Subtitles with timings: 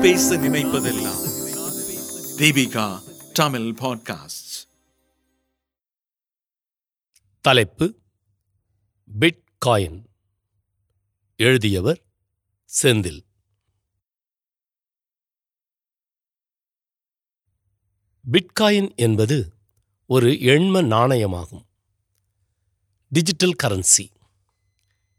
[0.00, 1.28] பேச நினைப்பதெல்லாம்.
[2.38, 3.00] தீபிகா
[3.32, 4.68] தமிழ் பாட்காஸ்ட்
[7.40, 8.00] தலைப்பு
[9.18, 10.04] பிட்காயின்.
[11.36, 12.02] எழுதியவர்
[12.82, 13.24] செந்தில்.
[18.32, 19.54] பிட்காயின் என்பது
[20.06, 21.66] ஒரு எண்ம நாணயமாகும்.
[23.08, 24.10] Digital currency.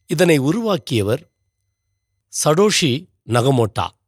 [0.07, 1.31] இதனை உருவாக்கியவர்
[2.43, 3.99] சடோஷி நகமோட்டா.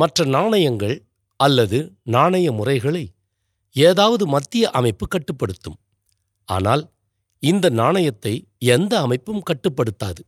[0.00, 0.96] மற்ற நாணயங்கள்
[1.36, 3.04] அல்லது நாணய முறைகளை
[3.76, 5.78] ஏதாவது மத்திய அமைப்பு கட்டுப்படுத்தும்.
[6.44, 6.82] ஆனால்
[7.38, 10.22] இந்த நாணயத்தை எந்த அமைப்பும் கட்டுப்படுத்தாது.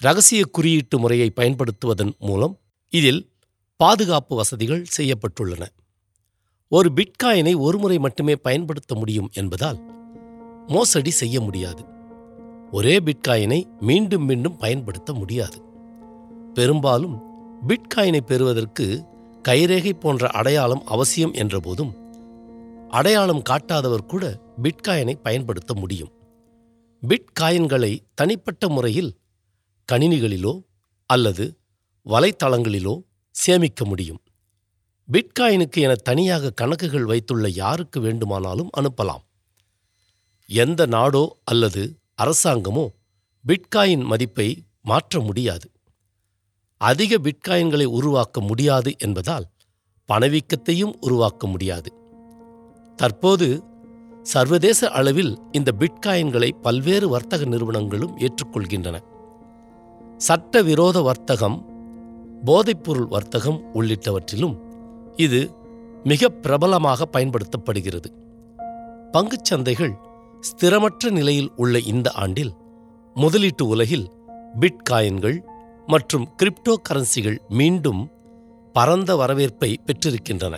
[0.00, 2.54] ரகசிய குறியீட்டு முறையை பயன்படுத்துவதன் மூலம்
[2.92, 3.22] இதில்
[3.76, 5.64] பாதுகாப்பு வசதிகள் செய்யப்பட்டுள்ளன.
[6.68, 9.78] ஒரு பிட்காயினை ஒருமுறை மட்டுமே பயன்படுத்த முடியும் என்பதால்
[10.66, 11.82] மோசடி செய்ய முடியாது.
[12.70, 15.58] ஒரே பிட்காயினை மீண்டும் மீண்டும் பயன்படுத்த முடியாது.
[16.54, 17.16] பெரும்பாலும்
[17.66, 19.04] பிட்காயினை பெறுவதற்கு
[19.48, 21.90] கைரேகை போன்ற அடையாளம் அவசியம் என்றபோதும்
[22.88, 26.12] அடையாளம் காட்டாதவர் கூட பிட்காயினை பயன்படுத்த முடியும்.
[27.02, 29.18] பிட்காயின்களை தனிப்பட்ட முறையில்
[29.92, 30.62] கணினிகளிலோ
[31.06, 31.58] அல்லது
[32.06, 32.94] வலைத்தளங்களிலோ
[33.30, 34.20] சேமிக்க முடியும்.
[35.08, 39.24] பிட்காயினுக்கு என தனியாக கணக்குகள் வைத்துள்ள யாருக்கு வேண்டுமானாலும் அனுப்பலாம்.
[40.48, 42.86] எந்த நாடோ அல்லது அரசாங்கமோ
[43.44, 45.70] பிட்காயின் மதிப்பை மாற்ற முடியாது.
[46.78, 49.46] அதிக பிட்காயின்களை உருவாக்க முடியாது என்பதால்
[50.12, 51.92] பணவீக்கத்தையும் உருவாக்க முடியாது.
[52.96, 53.62] தற்போது
[54.22, 58.96] சர்வதேச அளவில் இந்த பிட்காயின்களை பல்வேறு வர்த்தக நிறுவனங்களும் ஏற்றுக்கொள்கின்றன.
[60.16, 61.66] சட்டவிரோத வர்த்தகம்
[62.44, 64.56] போதைப்பொருள் வர்த்தகம் உள்ளிட்டவற்றிலும்
[65.16, 65.50] இது
[66.04, 68.06] மிக பிரபலமாக பயன்படுத்தப்படுகிறது.
[69.12, 69.94] பங்குச்சந்தைகள்
[70.40, 72.52] ஸ்திரமற்ற நிலையில் உள்ள இந்த ஆண்டில்
[73.14, 74.10] முதலீட்டு உலகில்
[74.60, 75.38] பிட்காயின்கள்
[75.90, 78.10] மற்றும் கிரிப்டோ கரன்சிகள் மீண்டும்
[78.72, 80.56] பரந்த வரவேற்பை பெற்றிருக்கின்றன.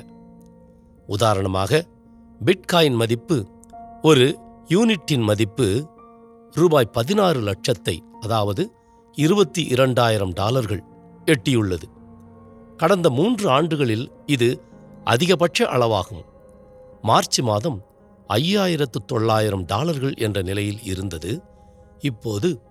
[1.06, 1.86] உதாரணமாக
[2.44, 3.46] பிட்காயின் மதிப்பு
[4.02, 5.86] ஒரு யூனிட்டின் மதிப்பு
[6.50, 8.72] ரூபாய் பதினாறு லட்சத்தை அதாவது
[9.12, 10.82] இருபத்தி இரண்டாயிரம் டாலர்கள்
[11.24, 11.86] எட்டியுள்ளது.
[12.76, 14.62] கடந்த மூன்று ஆண்டுகளில் இது
[15.04, 16.24] அதிகபட்ச அளவாகும்.
[17.02, 17.78] மார்ச் மாதம்
[18.28, 21.42] ஐயாயிரத்து தொள்ளாயிரம் டாலர்கள் என்ற நிலையில் இருந்தது.
[21.98, 22.62] இப்போது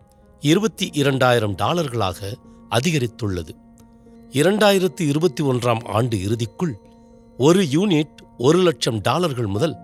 [0.41, 2.33] இருபத்தி இரண்டாயிரம் டாலர்களாக
[2.69, 3.49] அதிகரித்துள்ளது.
[4.29, 6.73] இரண்டாயிரத்து இருபத்தி ஒன்றாம் ஆண்டு இறுதிக்குள்
[7.37, 9.75] ஒரு யூனிட் ஒரு லட்சம் டாலர்கள் முதல்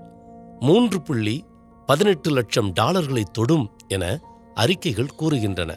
[0.59, 1.45] மூன்று புள்ளி
[1.85, 4.19] பதினெட்டு லட்சம் டாலர்களை தொடும் என
[4.53, 5.75] அறிக்கைகள் கூறுகின்றன.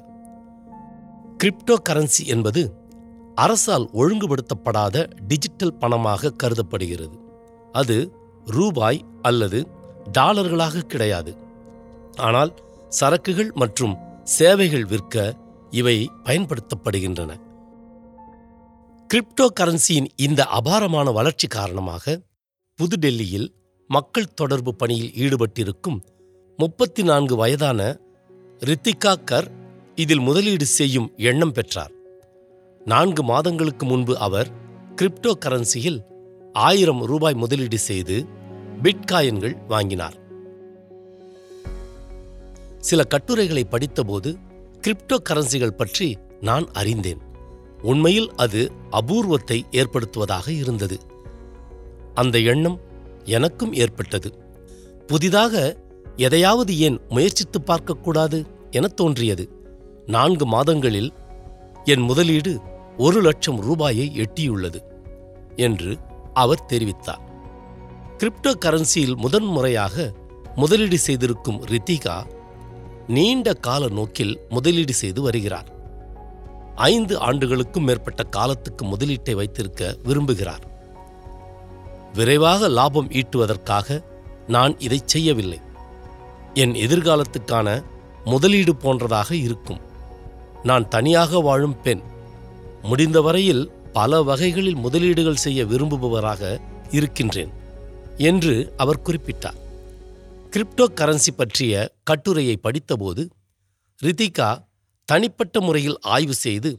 [1.39, 2.75] கிரிப்டோ கரன்சி என்பது
[3.35, 7.19] அரசால் ஒழுங்குபடுத்தப்படாத டிஜிட்டல் பணமாக கருதப்படுகிறது.
[7.73, 8.13] அது
[8.45, 9.69] ரூபாய் அல்லது
[10.19, 11.37] டாலர்களாக கிடையாது.
[12.17, 12.55] ஆனால்
[13.01, 15.35] சரக்குகள் மற்றும் சேவைகள் விற்க
[15.71, 17.31] இவை பயன்படுத்தப்படுகின்றன.
[19.11, 22.21] கிரிப்டோ கரன்சியின் இந்த அபாரமான வளர்ச்சி காரணமாக
[22.79, 23.55] புதுடெல்லியில்
[23.87, 25.99] மக்கள் தொடர்பு பணியில் ஈடுபட்டிருக்கும்
[26.57, 27.99] முப்பத்தி நான்கு வயதான
[28.61, 29.49] ரித்திகா கர்
[29.95, 31.93] இதில் முதலீடு செய்யும் எண்ணம் பெற்றார்.
[32.85, 34.49] நான்கு மாதங்களுக்கு முன்பு அவர்
[34.97, 36.01] கிரிப்டோ கரன்சியில்
[36.53, 38.27] ஆயிரம் ரூபாய் முதலீடு செய்து
[38.83, 40.17] பிட்காயின்கள் வாங்கினார்.
[42.81, 44.39] சில கட்டுரைகளை படித்தபோது
[44.81, 47.21] கிரிப்டோ கரன்சிகள் பற்றி நான் அறிந்தேன்.
[47.83, 50.99] உண்மையில் அது அபூர்வத்தை ஏற்படுத்துவதாக இருந்தது.
[52.15, 52.81] அந்த எண்ணம்
[53.25, 54.31] எனக்கும் ஏற்பட்டது.
[55.07, 55.77] புதிதாக
[56.17, 59.49] எதையாவது ஏன் முயற்சித்து பார்க்கக்கூடாது என தோன்றியது.
[60.07, 61.13] நான்கு மாதங்களில்
[61.85, 62.59] என் முதலீடு
[62.97, 64.81] ஒரு லட்சம் ரூபாயை எட்டியுள்ளது
[65.57, 65.99] என்று
[66.35, 67.23] அவர் தெரிவித்தார்.
[68.19, 70.13] கிரிப்டோ கரன்சியில் முதன்முறையாக
[70.57, 72.27] முதலீடு செய்திருக்கும் ரித்திகா
[73.09, 75.73] நீண்ட கால நோக்கில் முதலீடு செய்து வருகிறார்.
[76.75, 80.61] ஐந்து ஆண்டுகளுக்கும் மேற்பட்ட காலத்துக்கு முதலீட்டை வைத்திருக்க விரும்புகிறார்.
[82.15, 84.03] விரைவாக லாபம் ஈட்டுவதற்காக
[84.47, 85.61] நான் இதை செய்யவில்லை.
[86.55, 87.83] என் எதிர்காலத்துக்கான
[88.25, 89.81] முதலீடு போன்றதாக இருக்கும்.
[90.63, 92.01] நான் தனியாக வாழும் பெண்.
[92.83, 97.53] முடிந்தவரையில் பல வகைகளில் முதலீடுகள் செய்ய விரும்புபவராக இருக்கின்றேன்
[98.17, 99.67] என்று அவர் குறிப்பிட்டார்.
[100.51, 103.31] கிரிப்டோ கரன்சி பற்றிய கட்டுரையை படித்தபோது
[104.03, 104.65] ரிதிகா
[105.05, 106.79] தனிப்பட்ட முறையில் ஆய்வு செய்து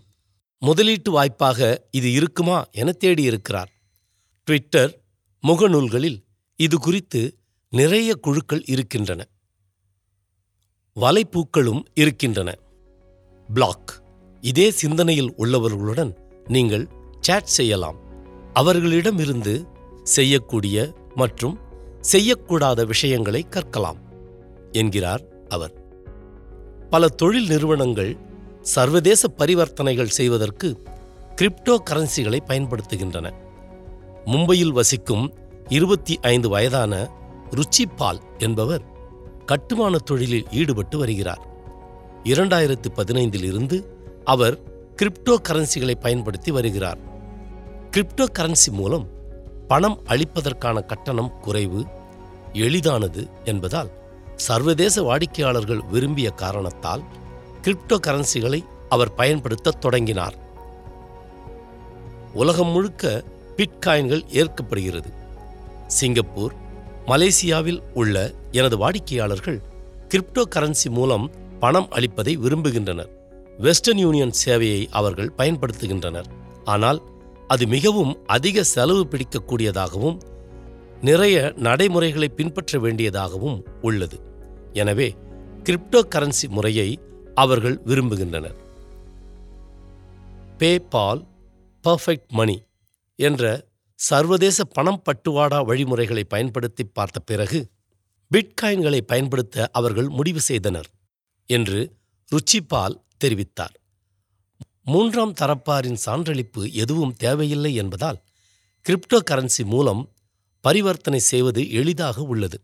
[0.66, 3.70] முதலீட்டு வாய்ப்பாக இது இருக்குமா என தேடியிருக்கிறார்.
[4.44, 5.02] ட்விட்டர்
[5.48, 6.24] முகநூல்களில்
[6.56, 7.38] இது குறித்து
[7.70, 9.28] நிறைய குழுக்கள் இருக்கின்றன.
[10.96, 12.58] வலைப்பூக்களும் இருக்கின்றன.
[13.54, 14.04] பிளாக்
[14.42, 16.16] இதே சிந்தனையில் உள்ளவர்களுடன்
[16.48, 16.88] நீங்கள்
[17.20, 17.98] சேட் செய்யலாம்.
[18.54, 19.68] அவர்களிடமிருந்து
[20.04, 21.60] செய்யக்கூடிய மற்றும்
[22.12, 24.00] செய்யக்கூடாத விஷயங்களை கற்கலாம்
[24.72, 25.74] என்கிறார் அவர்.
[26.90, 28.18] பல தொழில் நிறுவனங்கள்
[28.62, 30.84] சர்வதேச பரிவர்த்தனைகள் செய்வதற்கு
[31.36, 33.34] கிரிப்டோ கரன்சிகளை பயன்படுத்துகின்றன.
[34.26, 35.34] மும்பையில் வசிக்கும்
[35.68, 37.10] இருபத்தி ஐந்து வயதான
[37.50, 38.82] ருச்சி பால் என்பவர்
[39.46, 41.48] கட்டுமான தொழிலில் ஈடுபட்டு வருகிறார்.
[42.24, 44.58] இரண்டாயிரத்து பதினைந்தில் இருந்து அவர்
[44.96, 46.98] கிரிப்டோ கரன்சிகளை பயன்படுத்தி வருகிறார்.
[47.92, 49.08] கிரிப்டோ கரன்சி மூலம்
[49.68, 51.86] பணம் அளிப்பதற்கான கட்டணம் குறைவு
[52.54, 53.92] எளிதானது என்பதால்
[54.36, 57.04] சர்வதேச வாடிக்கையாளர்கள் விரும்பிய காரணத்தால்
[57.62, 60.36] கிரிப்டோ கரன்சிகளை அவர் பயன்படுத்த தொடங்கினார்.
[62.34, 63.24] உலகம் முழுக்க
[63.58, 65.10] பிட்காயின்கள் ஏற்கப்படுகிறது.
[65.88, 66.54] சிங்கப்பூர்
[67.08, 69.62] மலேசியாவில் உள்ள எனது வாடிக்கையாளர்கள்
[70.10, 73.10] கிரிப்டோ கரன்சி மூலம் பணம் அளிப்பதை விரும்புகின்றனர்.
[73.58, 76.26] வெஸ்டர்ன் யூனியன் சேவையை அவர்கள் பயன்படுத்துகின்றனர்.
[76.66, 77.02] ஆனால்
[77.48, 80.20] அது மிகவும் அதிக செலவு பிடிக்கக்கூடியதாகவும்
[81.02, 84.18] நிறைய நடைமுறைகளை பின்பற்ற வேண்டியதாகவும் உள்ளது.
[84.74, 85.08] எனவே
[85.64, 87.00] கிரிப்டோ கரன்சி முறையை
[87.36, 88.58] அவர்கள் விரும்புகின்றனர்.
[90.60, 91.22] பேபால்
[91.84, 92.58] பர்ஃபெக்ட் மணி
[93.16, 93.44] என்ற
[94.00, 97.60] சர்வதேச பணம் பட்டுவாடா வழிமுறைகளை பயன்படுத்தி பார்த்த பிறகு
[98.32, 100.90] பிட்காயின்களை பயன்படுத்த அவர்கள் முடிவு செய்தனர்
[101.50, 101.80] என்று
[102.32, 103.76] ருச்சிபால் தெரிவித்தார்.
[104.84, 108.20] மூன்றாம் தரப்பாரின் சான்றளிப்பு எதுவும் தேவையில்லை என்பதால்
[108.86, 110.10] கிரிப்டோ கரன்சி மூலம்
[110.62, 112.62] பரிவர்த்தனை செய்வது எளிதாக உள்ளது.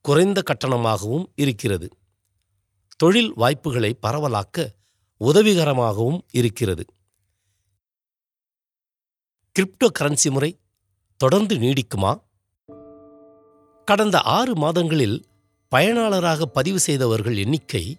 [0.00, 1.88] குறைந்த கட்டணமாகவும் இருக்கிறது.
[2.96, 4.66] தொழில் வாய்ப்புகளை பரவலாக்க
[5.20, 6.84] உதவிகரமாகவும் இருக்கிறது.
[9.58, 10.58] கிரிப்டோ கரன்சி முறை
[11.16, 12.22] தொடர்ந்து நீடிக்குமா?
[13.84, 15.26] கடந்த ஆறு மாதங்களில்
[15.76, 17.98] பயனாளராக பதிவு செய்தவர்கள் எண்ணிக்கை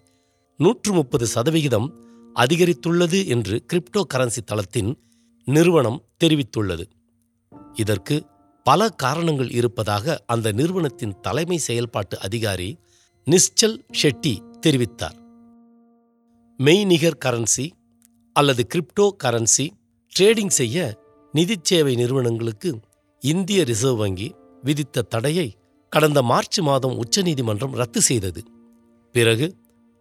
[0.58, 1.88] நூற்று முப்பது சதவிகிதம்
[2.36, 5.00] அதிகரித்துள்ளது என்று கிரிப்டோ கரன்சி தளத்தின்
[5.46, 6.90] நிறுவனம் தெரிவித்துள்ளது.
[7.74, 8.26] இதற்கு
[8.66, 12.78] பல காரணங்கள் இருப்பதாக அந்த நிறுவனத்தின் தலைமை செயல்பாட்டு அதிகாரி
[13.28, 14.34] நிశ్చல் ஷெட்டி
[14.68, 15.18] தெரிவித்தார்.
[16.60, 17.66] மெய்நிகர் கரன்சி
[18.34, 19.70] அல்லது கிரிப்டோ கரன்சி
[20.20, 20.98] ட்ரேடிங் செய்ய
[21.34, 22.80] நிதிச்சேவை நிறுவனங்களுக்கு
[23.20, 25.56] இந்திய ரிசர்வ் வங்கி விதித்த தடையை
[25.90, 28.44] கடந்த மார்ச் மாதம் உச்சநீதிமன்றம் ரத்து செய்தது.
[29.12, 29.56] பிறகு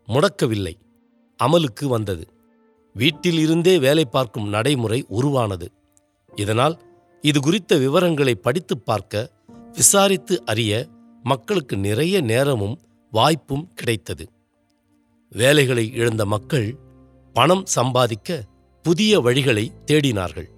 [0.08, 0.74] முடக்கவில்லை.
[1.38, 2.26] அமலுக்கு வந்தது.
[2.94, 5.72] வீட்டில் இருந்தே வேலை பார்க்கும் நடைமுறை உருவானது.
[6.34, 6.80] இதனால்
[7.24, 9.30] இது குறித்த விவரங்களை படித்துப் பார்க்க
[9.72, 10.88] விசாரித்து அறிய
[11.22, 12.80] மக்களுக்கு நிறைய நேரமும்
[13.10, 14.28] வாய்ப்பும் கிடைத்தது.
[15.30, 16.76] வேலைகளை இழந்த மக்கள்
[17.32, 18.44] பணம் சம்பாதிக்க
[18.82, 20.48] புதிய வழிகளை தேடினார்கள்.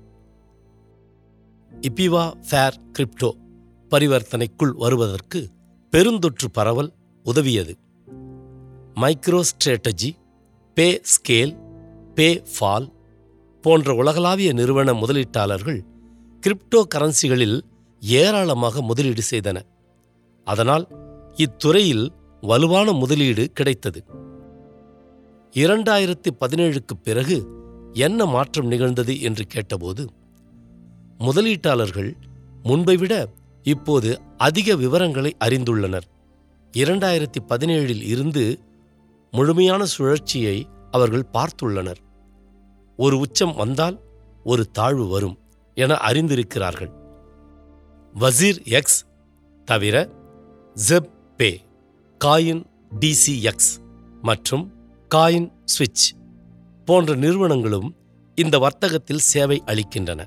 [1.80, 3.30] இப்பிவா ஃபேர் கிரிப்டோ
[3.90, 5.48] பரிவர்த்தனைக்குள் வருவதற்கு
[5.92, 6.92] பெருந்தொற்று பரவல்
[7.24, 7.76] உதவியது.
[8.94, 10.16] மைக்ரோ ஸ்ட்ராட்டஜி
[10.74, 11.58] பே ஸ்கேல்
[12.14, 12.92] பே ஃபால்
[13.62, 15.80] போன்ற உலகளாவிய நிறுவன முதலீட்டாளர்கள்
[16.46, 17.60] கிரிப்டோ கரன்சிகளில்
[18.00, 19.62] ஏராளமாக முதலீடு செய்தன.
[20.44, 20.86] அதனால்
[21.36, 22.10] இத்துறையில்
[22.40, 24.04] வலுவான முதலீடு கிடைத்தது.
[25.50, 27.48] இரண்டாயிரத்தி பதினேழுக்குப் பிறகு
[27.92, 30.10] என்ன மாற்றம் நிகழ்ந்தது என்று கேட்டபோது
[31.18, 32.12] முதலீட்டாளர்கள்
[32.62, 33.28] முன்பை விட
[33.62, 36.02] இப்போது அதிக விவரங்களை அறிந்துள்ளனர்.
[36.72, 38.58] இரண்டாயிரத்தி பதினேழில் இருந்து
[39.30, 41.98] முழுமையான சுழற்சியை அவர்கள் பார்த்துள்ளனர்.
[42.96, 44.00] ஒரு உச்சம் வந்தால்
[44.44, 45.38] ஒரு தாழ்வு வரும்.
[45.78, 46.90] என அறிந்திருக்கிறார்கள்.
[48.20, 49.04] வசீர் எக்ஸ்
[49.64, 50.08] தவிர
[50.88, 51.60] ஜெப் பே
[52.24, 52.64] காயின்
[53.00, 53.72] டிசிஎக்ஸ்
[54.22, 54.72] மற்றும்
[55.14, 56.12] காயின் சுவிட்ச்
[56.84, 57.96] போன்ற நிறுவனங்களும்
[58.34, 60.24] இந்த வர்த்தகத்தில் சேவை அளிக்கின்றன.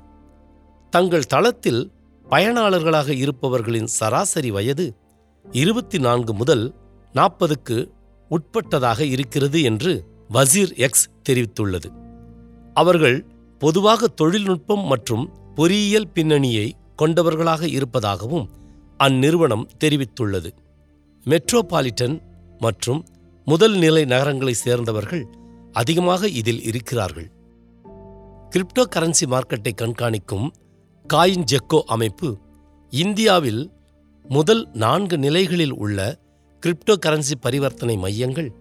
[0.90, 1.92] தங்கள் தளத்தில்
[2.30, 4.96] பயனாளர்களாக இருப்பவர்களின் சராசரி வயது
[5.50, 6.74] இருபத்தி நான்கு முதல்
[7.14, 7.90] நாற்பதுக்கு
[8.30, 11.90] உட்பட்டதாக இருக்கிறது என்று வசீர் எக்ஸ் தெரிவித்துள்ளது.
[12.74, 13.26] அவர்கள்
[13.58, 18.48] பொதுவாக தொழில்நுட்பம் மற்றும் பொறியியல் பின்னணியை கொண்டவர்களாக இருப்பதாகவும்
[18.98, 20.50] அந்நிறுவனம் தெரிவித்துள்ளது.
[21.24, 22.20] மெட்ரோபாலிட்டன்
[22.58, 23.06] மற்றும்
[23.44, 25.26] முதல் நிலை நகரங்களைச் சேர்ந்தவர்கள்
[25.72, 27.30] அதிகமாக இதில் இருக்கிறார்கள்.
[28.50, 30.48] கிரிப்டோ கரன்சி மார்க்கெட்டை கண்காணிக்கும்
[31.14, 32.36] காயின் ஜெக்கோ அமைப்பு
[32.90, 33.70] இந்தியாவில்
[34.28, 36.18] முதல் நான்கு நிலைகளில் உள்ள
[36.66, 38.52] கிரிப்டோ கரன்சி பரிவர்த்தனை மையங்கள்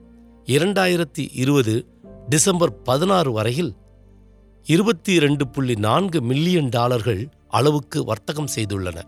[0.46, 1.86] இரண்டாயிரத்தி இருபது
[2.30, 3.76] டிசம்பர் பதினாறு வரையில்
[4.64, 9.02] இருபத்தி இரண்டு புள்ளி நான்கு மில்லியன் டாலர்கள் அளவுக்கு வர்த்தகம் செய்துள்ளன.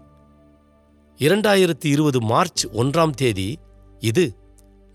[1.17, 3.57] இரண்டாயிரத்தி இருபது மார்ச் ஒன்றாம் தேதி
[3.99, 4.35] இது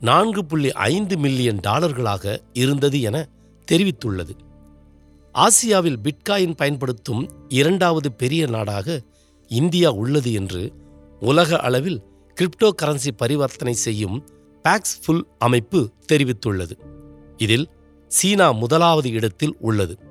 [0.00, 3.28] நான்கு புள்ளி ஐந்து மில்லியன் டாலர்களாக இருந்தது என
[3.72, 4.30] தெரிவித்துள்ளது.
[5.34, 9.00] ஆசியாவில் பிட்காயின் பயன்படுத்தும் இரண்டாவது பெரிய நாடாக
[9.48, 10.72] இந்தியா உள்ளது என்று
[11.20, 12.02] உலக அளவில்
[12.36, 14.28] கிரிப்டோ கரன்சி பரிவர்த்தனை செய்யும்
[14.62, 16.72] பேக்ஸ் ஃபுல் அமைப்பு தெரிவித்துள்ளது.
[17.36, 17.68] இதில்
[18.06, 20.05] சீனா முதலாவது இடத்தில் உள்ளது.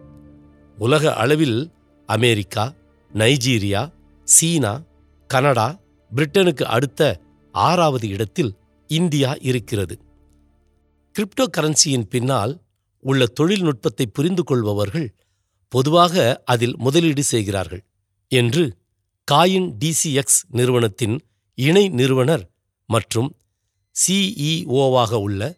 [0.78, 1.72] உலக அளவில்
[2.06, 2.74] அமெரிக்கா
[3.14, 3.92] நைஜீரியா
[4.24, 4.84] சீனா
[5.28, 5.80] கனடா
[6.16, 7.20] பிரிட்டனுக்கு அடுத்த
[7.52, 8.56] ஆறாவது இடத்தில்
[8.88, 10.00] இந்தியா இருக்கிறது.
[11.16, 12.62] கிரிப்டோ கரன்சியின் பின்னால்
[13.00, 15.16] உள்ள தொழில்நுட்பத்தை புரிந்து கொள்பவர்கள்
[15.68, 17.84] பொதுவாக அதில் முதலீடு செய்கிறார்கள்
[18.28, 18.78] என்று
[19.32, 21.16] காயின் டிசிஎக்ஸ் நிறுவனத்தின்
[21.56, 22.50] இணை நிறுவனர்
[22.90, 23.36] மற்றும்
[23.96, 25.56] சிஇஓவாக உள்ள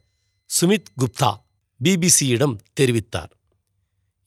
[0.49, 1.31] சுமித் குப்தா
[1.83, 3.33] பிபிசியிடம் தெரிவித்தார்.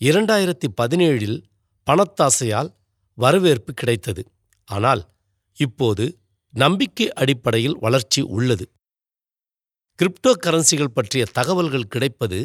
[0.00, 1.38] இரண்டாயிரத்தி பதினேழில்
[1.86, 2.70] பணத்தாசையால்
[3.18, 4.22] வரவேற்பு கிடைத்தது.
[4.68, 5.02] ஆனால்
[5.56, 6.04] இப்போது
[6.54, 8.66] நம்பிக்கை அடிப்படையில் வளர்ச்சி உள்ளது.
[9.98, 12.38] கிரிப்டோ கரன்சிகள் பற்றிய தகவல்கள் கிடைப்பது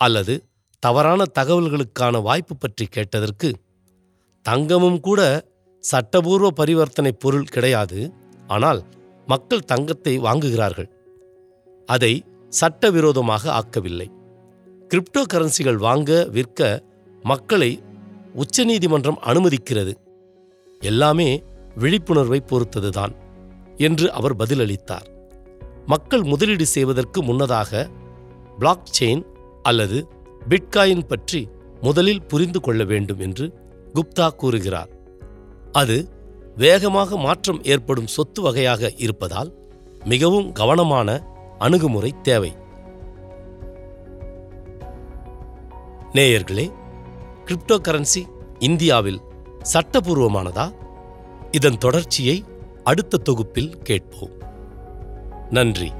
[0.00, 0.34] அல்லது
[0.82, 3.50] தவறான தகவல்களுக்கான வாய்ப்பு பற்றி கேட்டதற்கு
[4.46, 5.20] தங்கமும் கூட
[5.84, 8.00] சட்டபூர்வ பரிவர்த்தனை பொருள் கிடையாது.
[8.46, 8.80] ஆனால்
[9.26, 10.90] மக்கள் தங்கத்தை வாங்குகிறார்கள்.
[11.88, 12.12] அதை
[12.60, 14.08] சட்டவிரோதமாக ஆக்கவில்லை.
[14.90, 16.60] கிரிப்டோ கரன்சிகள் வாங்க விற்க
[17.22, 17.82] மக்களை
[18.34, 19.92] உச்சநீதிமன்றம் அனுமதிக்கிறது.
[20.80, 21.42] எல்லாமே
[21.74, 23.14] விழிப்புணர்வை பொறுத்ததுதான்
[23.76, 25.06] என்று அவர் பதிலளித்தார்.
[25.86, 27.88] மக்கள் முதலீடு செய்வதற்கு முன்னதாக
[28.58, 29.22] பிளாக் செயின்
[29.62, 30.08] அல்லது
[30.48, 31.48] பிட்காயின் பற்றி
[31.80, 33.52] முதலில் புரிந்து கொள்ள வேண்டும் என்று
[33.94, 34.88] குப்தா கூறுகிறார்.
[35.72, 36.08] அது
[36.56, 39.54] வேகமாக மாற்றம் ஏற்படும் சொத்து வகையாக இருப்பதால்
[40.04, 41.22] மிகவும் கவனமான
[41.58, 42.52] அணுகுமுறை தேவை.
[46.12, 46.72] நேயர்களே
[47.46, 48.26] கிரிப்டோ கரன்சி
[48.58, 49.20] இந்தியாவில்
[49.72, 50.74] சட்டபூர்வமானதா?
[51.50, 52.44] இதன் தொடர்ச்சியை
[52.84, 54.30] அடுத்த தொகுப்பில் கேட்போம்.
[55.50, 55.92] நன்றி.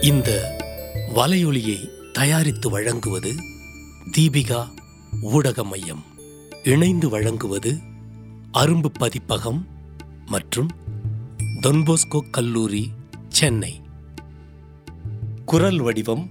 [0.00, 0.56] இந்த
[1.14, 3.34] வலையொலியை தயாரித்து வழங்குவது
[4.16, 4.68] தீபிகா
[5.22, 6.04] ஊடக மையம்
[6.62, 7.78] இணைந்து வழங்குவது
[8.52, 9.66] அரும்பு பதிப்பகம்
[10.26, 10.68] மற்றும்
[11.60, 12.90] தொன்போஸ்கோ கல்லூரி
[13.28, 13.80] சென்னை.
[15.44, 16.30] குரல் வடிவம்